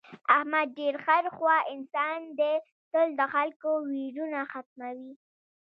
[0.35, 2.53] احمد ډېر خیر خوا انسان دی
[2.91, 5.13] تل د خلکو ویرونه ختموي.